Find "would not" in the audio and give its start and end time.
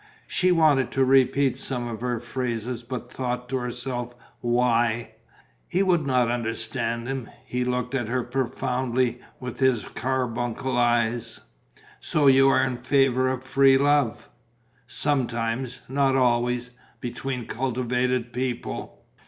5.83-6.27